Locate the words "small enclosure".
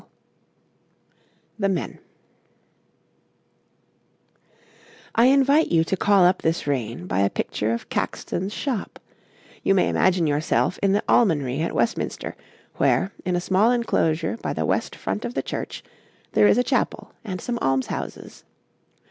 13.39-14.37